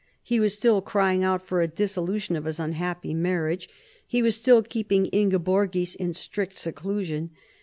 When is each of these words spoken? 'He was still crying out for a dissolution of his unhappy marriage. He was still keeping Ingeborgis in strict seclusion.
'He 0.31 0.39
was 0.39 0.55
still 0.57 0.81
crying 0.81 1.23
out 1.23 1.45
for 1.45 1.61
a 1.61 1.67
dissolution 1.67 2.35
of 2.35 2.45
his 2.45 2.59
unhappy 2.59 3.13
marriage. 3.13 3.69
He 4.07 4.23
was 4.23 4.35
still 4.35 4.63
keeping 4.63 5.05
Ingeborgis 5.13 5.93
in 5.95 6.13
strict 6.15 6.57
seclusion. 6.57 7.29